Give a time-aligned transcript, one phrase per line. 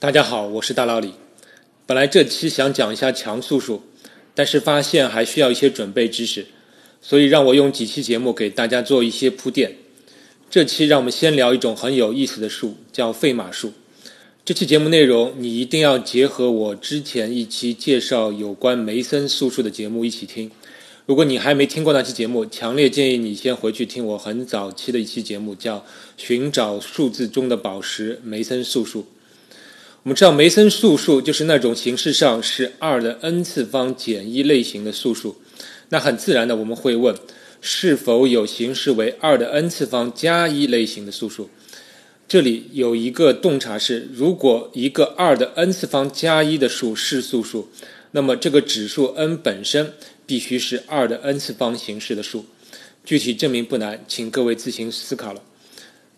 [0.00, 1.14] 大家好，我是大老李。
[1.84, 3.82] 本来这期想讲一下强素数，
[4.32, 6.46] 但是发现还需要一些准备知识，
[7.02, 9.74] 所以让我用几期节目给大家做一些铺垫。
[10.48, 13.72] 这期让我们先聊一种很有意思的数，叫费马数。
[14.44, 20.48] 这期节目内容你一定要结合我之前一期介绍有关梅森素数的节目一起听。
[21.06, 25.78] 如果你还没听过那期节目，强烈建议你先回去听我很早期的一期节目，叫
[26.16, 29.02] 《寻找数字中的宝石——梅森素数》。
[30.08, 35.36] 我们知道梅森素数就是那种形式上是二的 n 次方减一类型的素数。
[35.90, 37.14] 那很自然的，我们会问：
[37.60, 41.50] 是否有形式为二的 n 次方加一类型的素数？
[42.26, 47.68] 这里有一个洞察是：如果一个二的 n 次方加一的数是素数，
[48.12, 49.92] 那么这个指数 n 本身。
[50.24, 52.46] 必须是二的 n 次方形式的数，
[53.04, 55.42] 具体证明不难，请各位自行思考了。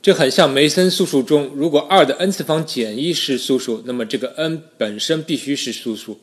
[0.00, 6.18] 这很像梅森素数中，如果二的 n 次方减一是素数，那么这个 n 本身必须是素数。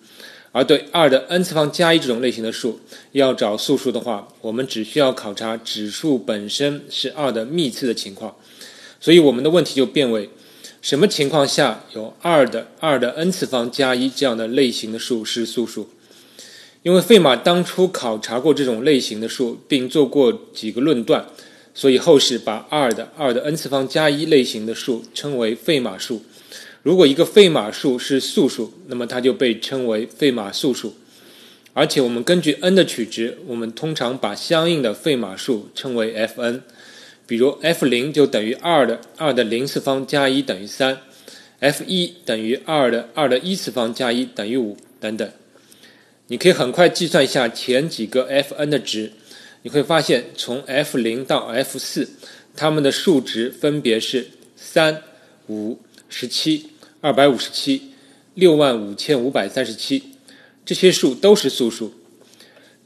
[0.54, 2.80] 而对二的 n 次方加一这种类型的数，
[3.12, 8.34] 要找素数的话，我们只需要考察指数本身是二的幂次的情况。
[9.02, 10.30] 所以我们的问题就变为：
[10.82, 15.89] 什么情况下有二的二的 n 次方加一这样的类型的数是素数？
[16.84, 21.26] 因为费马当初考察过这种类型的数，并做过几个论断，
[21.76, 26.23] 所以后世把二的二的 n 次方加一类型的数称为费马数。
[26.82, 30.95] 如果一个费马数是素数，那么它就被称为费马素数。
[31.73, 36.62] 而且我们根据 n 的取值，我们通常把相应的费马数称为 f_n。
[37.28, 41.00] 比如 f 零就等于二的二的零次方加一等于三
[41.60, 45.30] ，f 一等于二的二的一次方加一等于五等等。
[46.28, 49.12] 你可以很快计算一下前几个 f_n 的值，
[49.66, 52.08] 你会发现从 f 零到 f 四，
[52.55, 55.02] 它们的数值分别是三、
[55.47, 56.69] 五、十七、
[57.02, 57.81] 二百五十七、
[58.36, 60.03] 六万五千五百三十七，
[60.63, 61.95] 这些数都是素数。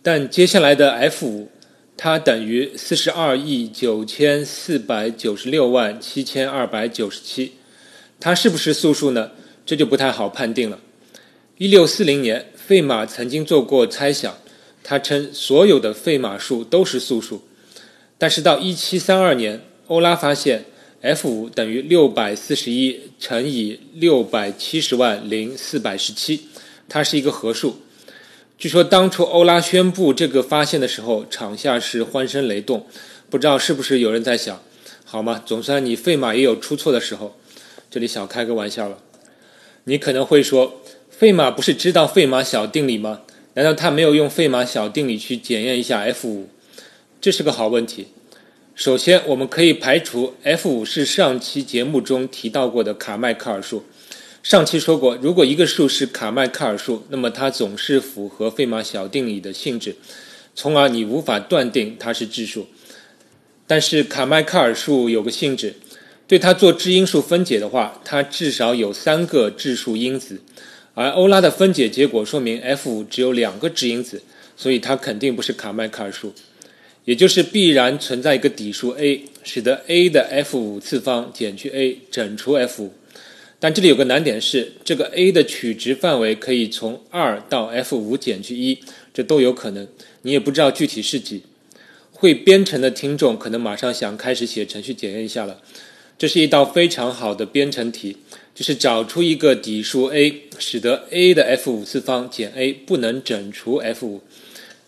[0.02, 1.50] 但接下来的 f 五，
[1.98, 7.56] 它等于四十二亿九千四百九十六万七千二百九十七，
[8.22, 9.32] 它是不是素数呢？
[9.66, 10.80] 这就不太好判定了。
[11.58, 12.46] 一六四零年。
[12.70, 14.38] 费马曾经做过猜想，
[14.84, 17.44] 他称所有的费马数都是素数。
[18.18, 20.66] 但是到1732年，欧拉发现
[21.02, 26.40] f5 等于641乘以670万零417，
[26.88, 27.82] 它是一个合数。
[28.58, 32.88] 据说当初欧拉宣布这个发现的时候，场下是欢声雷动。
[33.30, 34.62] 不知道是不是有人在想，
[35.06, 35.42] 好吗？
[35.46, 37.38] 总算你费马也有出错的时候。
[37.90, 38.98] 这里小开个玩笑了。
[39.84, 40.82] 你可能会说。
[41.10, 43.24] 费马不是知道费马小定理吗？
[43.56, 46.48] 难道他没有用费马小定理去检验一下 f 五？
[47.20, 48.08] 这是个好问题。
[48.76, 53.84] 首先，我们可以排除 f 五是上期节目中提到过的卡迈克尔数。
[54.42, 59.98] 上期说过，如果一个数是卡迈克尔数，那么它总是符合费马小定理的性质，
[60.56, 62.68] 从而你无法断定它是质数。
[63.68, 65.76] 但是卡迈克尔数有个性质，
[66.26, 70.40] 对它做质因数分解的话，它至少有三个质数因子。
[71.00, 74.22] 而欧拉的分解结果说明 f 五只有两个质因子，
[74.58, 76.34] 所以它肯定不是卡迈克尔数，
[77.06, 82.92] 也就是必然存在一个底数 a，使得 a 的 f 五次方减去 a 整除 f 五。
[83.62, 88.80] 但这里有个难点是，这个 a 的取值范围可以从二到 f 五减去一，
[89.14, 89.88] 这都有可能，
[90.24, 91.44] 你也不知道具体是几。
[92.12, 95.62] 会编程的听众可能马上想开始写程序检验一下了，
[96.20, 98.18] 这是一道非常好的编程题。
[98.54, 104.20] 就是找出一个底数 a，使得 a 的 f 五次方减 a 不能整除 f 五，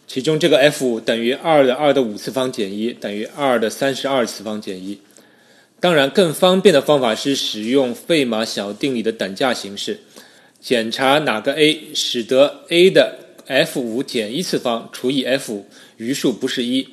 [0.06, 5.00] 其中这个 f 五等于二的二的五次方减一等于二的三十二次方减一。
[5.80, 10.02] 当然，更方便的方法是使用费马小定理的等价形式，
[10.60, 15.66] 检查哪个 a 使得 a 的 f 五减一次方除以 f 五
[15.96, 16.86] 余数不是一。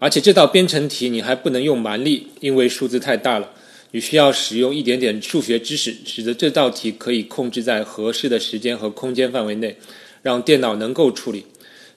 [0.00, 3.52] 而且这道编程题你还不能用蛮力，因为数字太大了。
[3.92, 9.76] 你需要使用一点点数学知识，使得这道题可以控制在合适的时间和空间范围内，
[10.22, 11.44] 让电脑能够处理。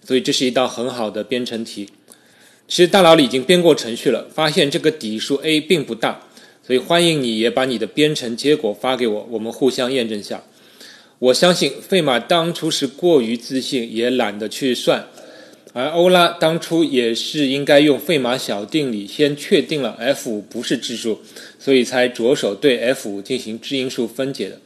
[0.03, 1.87] 所以这是一道很好的编程题。
[2.67, 6.27] 其实大脑里已经编过程序了，发现这个底数 a 并不大，
[6.65, 10.43] 所以欢迎你也把你的编程结果发给我，我们互相验证下。
[11.19, 15.07] 我相信费马当初是过于自信，也懒得去算。
[15.73, 21.19] 而欧拉当初也是应该用费马小定理先确定了 f 五不是质数，
[21.57, 24.59] 所以才着手对 f 五进行质因数分解的。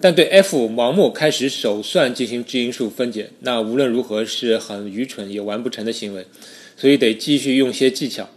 [0.00, 6.24] 但对 f 五盲目开始手算进行质因数分解，那无论如何是很愚蠢也完不成的行为，
[6.76, 8.28] 所以得继续用些技巧。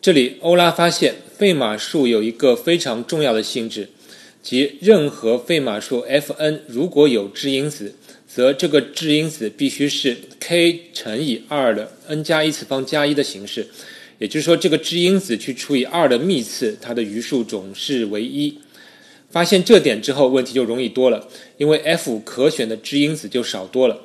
[0.00, 3.90] 这里欧拉发现费马数有一个非常重要的性质，
[4.42, 7.94] 即任何费马数 f(n) 如果有质因子，
[8.32, 13.66] 则这个质因子必须是 k 乘以二的 n 加一次方加一的形式。
[14.18, 18.56] 也就是说，这个质因子去除以二的幂次，它的余数总是为一。
[19.30, 24.02] 发现这点之后，问题就容易多了，因为 f 可选的质因子就少多了。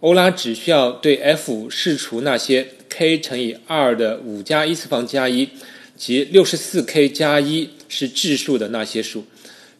[0.00, 5.48] 欧拉只需要对 f 试除那些 k 乘以二的五加一次方加一，
[5.96, 9.24] 即六十四 k 加一是质数的那些数，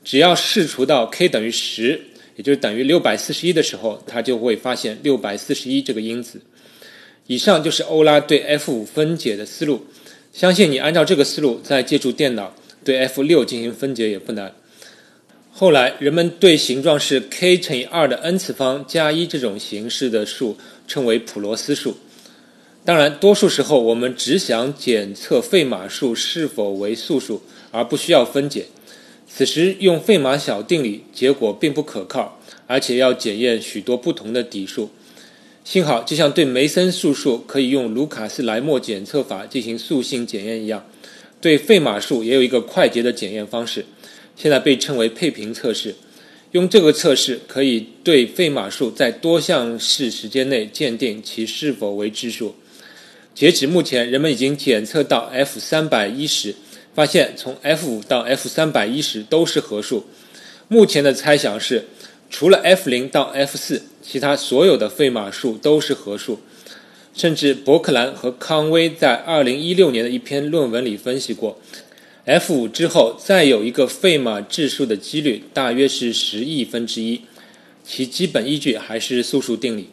[0.04, 2.00] 只要试除到 k 等于十，
[2.38, 6.40] 也就是等于六百四十一的时候，他就会发现六百四十一这个因子。
[7.26, 9.84] 以上就是欧拉对 f 五分解的思路，
[10.32, 12.54] 相信你按照这个思路再借助电脑
[12.84, 14.54] 对 f 六进行分解也不难。
[15.50, 20.56] 后来人们对形状是 k 乘以二的 n 次方加一这种形式的数
[20.86, 21.98] 称为普罗斯数。
[22.84, 27.42] 当然，多数时候我们只想检测费马数是否为素数，
[27.72, 28.66] 而不需要分解。
[29.30, 34.90] 此时用费马小定理，结果并不可靠，而且要检验许多不同的底数。
[35.64, 40.84] 幸好，就像对梅森素数可以用卢卡斯莱默检测法进行素性检验一样，
[41.40, 43.84] 对费马数也有一个快捷的检验方式，
[44.34, 45.94] 现在被称为配平测试。
[46.52, 52.56] 用这个测试可以对费马数在多项式时间内鉴定其是否为质数。
[53.34, 56.54] 截止目前，人们已经检测到 f 三百一十，
[56.94, 60.06] 发现从 f 五到 f 三百一十都是合数。
[60.68, 61.86] 目前的猜想是，
[62.30, 63.82] 除了 f 零到 f 四。
[64.00, 66.40] 其他所有的费马数都是合数，
[67.12, 71.60] 甚至伯克兰和康威在2016年的一篇论文里分析过
[72.24, 77.20] ，f5 之后再有一个费马质数的几率大约是十亿分之一，
[77.84, 79.90] 其基本依据还是素数定理。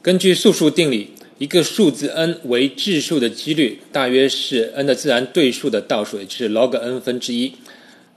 [0.00, 1.10] 根据素数定理，
[1.42, 7.52] 一个数字 n 为质数的几率大约是 n 的自然对数的倒数，也就是 log n 分之一。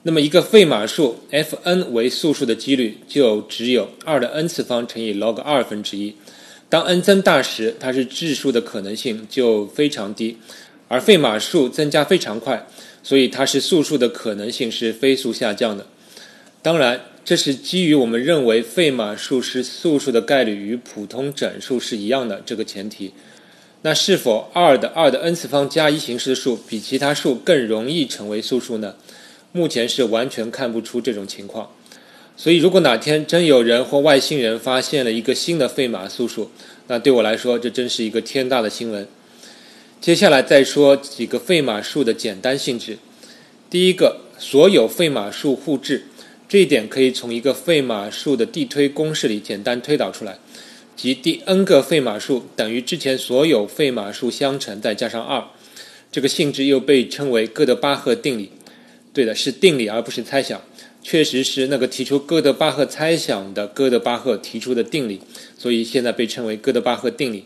[0.03, 6.13] 那么一个费马数 f(n) 为素数的几率就只有二的 n 次方乘以 log 二分之一。
[6.69, 10.37] 当 n 增大时，它是质数的可能性就非常低，
[10.87, 12.67] 而费马数增加非常快，
[13.01, 15.87] 所以它是素数的可能性是飞速下降的。
[16.61, 23.11] 当然，这是基于我们认为费马数是素数的概率与普通整数是一样的这个前提。
[23.81, 28.93] 那是否二的二的 n 次方加一形式的数比其他数更容易成为素数呢？
[29.51, 31.71] 目前是完全看不出这种情况，
[32.37, 36.51] 所以如果哪天真有人或外星人发现了一个新的费马素数，
[36.87, 39.07] 那对我来说这真是一个天大的新闻。
[39.99, 42.99] 接下来再说几个费马数的简单性质。
[43.69, 46.05] 第一个，所有费马数互质，
[46.47, 50.37] 这一点可以从一个费马数的递推公式里简单推导出来，
[50.95, 55.43] 即第 n 个费马数等于之前所有费马数相乘再加上二。
[56.11, 58.51] 这个性质又被称为哥德巴赫定理。
[59.11, 60.61] 对的，是定理而不是猜想，
[61.01, 65.21] 确实是那个提出哥德巴赫猜想的哥德巴赫提出的定理，
[65.57, 67.45] 所以现在被称为哥德巴赫定理。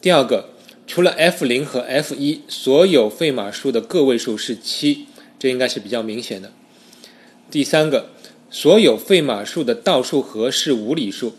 [0.00, 0.50] 第二个，
[0.86, 5.06] 除了 f 零和 f 一，所有费马数的个位数是七，
[5.38, 6.52] 这应该是比较明显的。
[7.48, 8.10] 第三个，
[8.50, 11.36] 所有费马数的倒数和是无理数，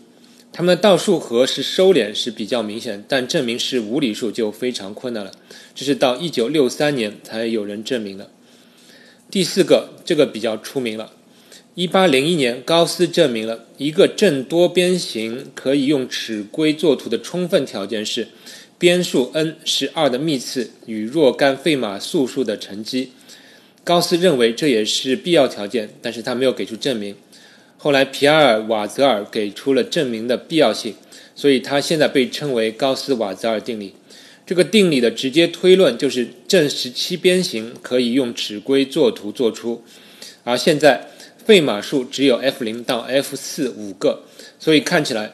[0.50, 5.32] 它们的倒数和是收敛是比较明显，但证明是无理数就非常困难了，
[5.74, 8.30] 这是到一九六三年才有人证明的。
[9.30, 11.12] 第四个，这个比较出名了。
[11.74, 18.28] 一八零一年，高斯证明了一个正多边形可以用尺规作图的充分条件是，
[18.78, 23.12] 边数 n 是二的幂次与若干费马素数的乘积。
[23.88, 27.16] 高斯认为这也是必要条件，但是他没有给出证明。
[27.78, 30.94] 后来皮埃尔瓦泽尔给出了证明的必要性，
[31.34, 33.94] 所以他现在被称为高斯瓦泽尔定理。
[34.44, 39.82] 这个定理的直接推论就是正十七边形可以用尺规作图做出，
[40.44, 41.08] 而现在
[41.46, 44.22] 费马数只有 f 零到 f 四五个，
[44.58, 45.32] 所以看起来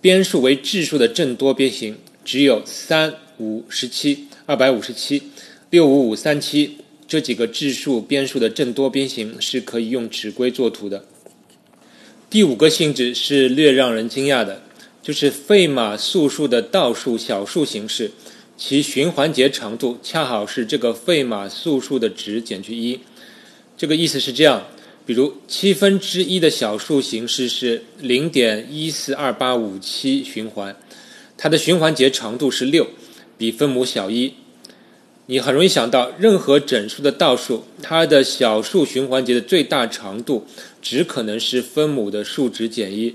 [0.00, 5.22] 边数为质数的正多边形只有三五十七二百五十七
[5.68, 6.78] 六五五三七
[7.10, 11.04] 这几个质数边数的正多边形是可以用尺规作图的。
[12.30, 14.62] 第五个性质是略让人惊讶的，
[15.02, 18.12] 就是费马素数的倒数小数形式。
[18.56, 23.00] 其循环节长度恰好是这个费马素数的值减去一，
[23.76, 24.68] 这个意思是这样：
[25.04, 30.76] 比如七分之一的小数形式是零点一四二八五七循环，
[31.36, 32.86] 它的循环节长度是六，
[33.36, 34.34] 比分母小一。
[35.30, 40.44] 你很容易想到，任何整数的倒数，它的小数循环节的最大长度
[40.82, 43.14] 只可能是分母的数值减一，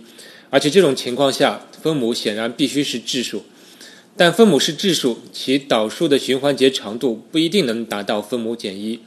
[0.49, 3.43] 而且这种情况下，分母显然必须是质数。
[4.15, 8.97] 但分母是质数，其导数的循环节长度不一定能达到分母减一。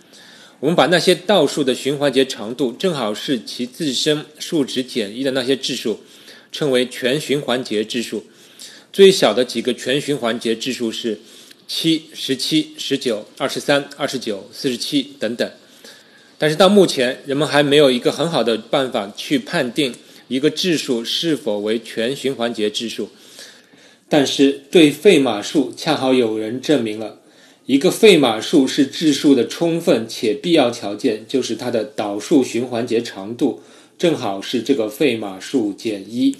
[0.60, 6.00] 我们把那些倒数的循环节长度正好是其自身数值减一的那些质数，
[6.52, 8.26] 称为全循环节质数。
[8.92, 11.18] 最小的几个全循环节质数是
[11.68, 15.48] 七、十七、十九、二十三、二十九、四十七等等。
[16.38, 19.94] 但是到目前，人们还没有一个很好的办法去判定
[20.28, 23.10] 一个质数是否为全循环节质数。
[24.08, 27.20] 但是对费马数，恰好有人证明了。
[27.66, 33.62] 一个费马数是质数的充分且必要条件，就是它的导数循环节长度
[33.98, 36.34] 正好是这个费马数减一。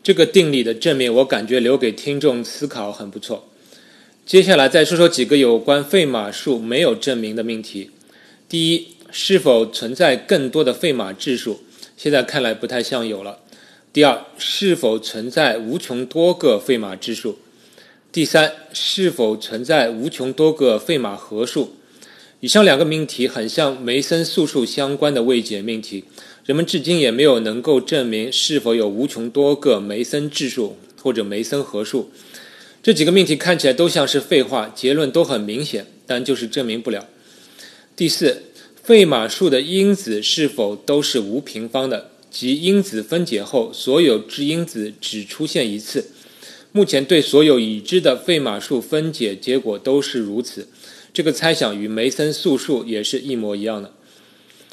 [0.00, 3.47] 这个定理的证明，我感觉留给听众思考很不错。
[4.28, 7.88] 接下来再说说几个有关费马数没有证明的命题。
[8.46, 11.60] 第一，是否存在更多的费马质数？
[11.96, 13.38] 现在看来不太像有了。
[13.90, 17.38] 第二，是否存在无穷多个费马质数？
[18.12, 21.76] 第三，是否存在无穷多个费马合数？
[22.40, 26.04] 以上两个命题很像梅森素数相关的未解命题，
[26.44, 32.10] 人们至今也没有能够证明是否有无穷多个梅森质数或者梅森合数。
[32.82, 37.06] 这几个命题看起来都像是废话，结论都很明显，但就是证明不了。
[37.96, 38.44] 第四，
[38.82, 46.12] 费马数的因子是否都是无平方的，即因子分解后所有质因子只出现一次？
[46.70, 50.68] 目前对所有已知的费马数分解结果都是如此，
[51.12, 53.92] 这个猜想与梅森素数也是一模一样的。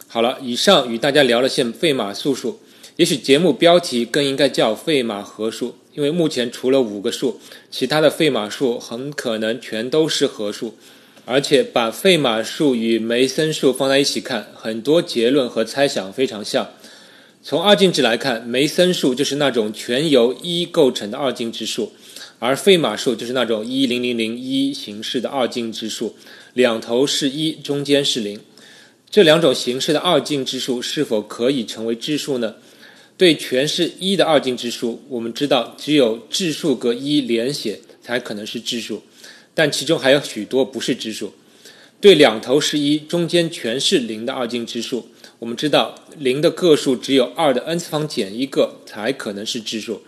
[0.08, 2.60] 好了，以上与大家聊了些费马素数，
[2.98, 7.40] 也许节目标题更应该叫费马合数，因为目前除了五个数，
[7.72, 10.76] 其他的费马数很可能全都是合数，
[11.26, 16.70] 而且把费马数与梅森数放在一起看，很多结论和猜想非常像。
[17.42, 21.94] 从二进制来看，梅森数就是那种全由一构成的二进制数，
[22.40, 26.16] 而费马数就是那种一零零零一形式的二进制数，
[26.54, 28.40] 两头是一，中间是零。
[29.10, 32.56] 这两种形式的二进制数是否可以成为质数呢？
[33.18, 39.02] 对全是一的二进制数，我们知道只有质数个一连写才可能是质数，
[39.54, 41.34] 但其中还有许多不是质数。
[42.02, 45.08] 对两头是一，中间全是零的二进制数。
[45.40, 50.02] 我们知道零的个数只有二的 n 次方减一个才可能是质数，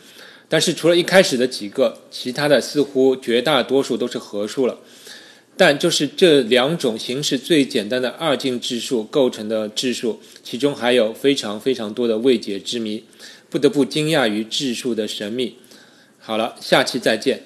[0.50, 4.78] 但是除了一开始的几个，其他的似乎绝大多数都是合数了。
[5.58, 13.04] 但就是这两种形式最简单的二进制数构成的质数，其中还有非常非常多的未解之谜，
[13.50, 15.56] 不得不惊讶于质数的神秘。
[16.20, 17.42] 好了，下期再见。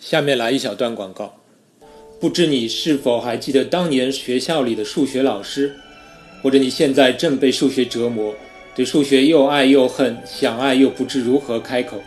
[0.00, 1.40] 下面来一小段广告，
[2.20, 5.72] 不知你是否还记得当年学校里的数学老师？
[6.42, 8.34] 或者你现在正被数学折磨，
[8.74, 12.02] 对数学又爱又恨，想爱又不知如何开口，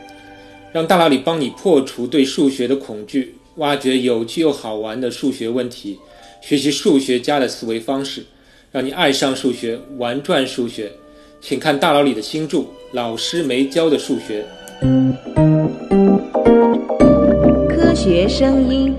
[0.74, 6.00] 让大脑里帮你破除对数学的恐惧，挖掘有趣又好玩的数学问题，
[6.42, 8.24] 学习数学家的思维方式，
[8.72, 10.92] 让你爱上数学，玩转数学。
[11.40, 12.58] 请看大佬里的新著
[12.94, 14.46] 《老师没教的数学》。
[17.68, 18.96] 科学声音。